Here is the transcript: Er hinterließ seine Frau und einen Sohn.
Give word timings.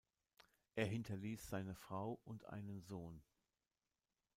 Er 0.73 0.87
hinterließ 0.87 1.47
seine 1.47 1.75
Frau 1.75 2.19
und 2.23 2.45
einen 2.47 2.81
Sohn. 2.81 3.21